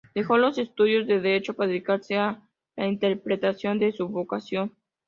Dejó 0.15 0.35
los 0.39 0.57
estudios 0.57 1.05
de 1.05 1.19
Derecho 1.21 1.53
para 1.53 1.67
dedicarse 1.67 2.17
a 2.17 2.41
la 2.75 2.87
interpretación, 2.87 3.79
su 3.95 4.07
vocación. 4.09 4.73